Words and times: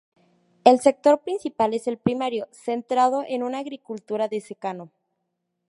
El 0.63 0.79
sector 0.79 1.21
principal 1.21 1.75
es 1.75 1.85
el 1.85 1.99
primario, 1.99 2.47
centrado 2.49 3.23
en 3.27 3.43
una 3.43 3.59
agricultura 3.59 4.27
de 4.27 4.41
secano. 4.41 4.91